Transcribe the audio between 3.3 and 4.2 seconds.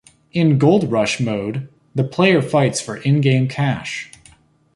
cash.